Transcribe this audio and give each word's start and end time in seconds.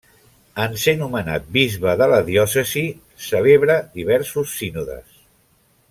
En 0.61 0.71
ser 0.83 0.93
nomenat 1.01 1.45
bisbe 1.57 1.93
de 2.03 2.07
la 2.13 2.21
diòcesi, 2.31 2.83
celebra 3.29 3.77
diversos 4.01 4.57
sínodes. 4.63 5.23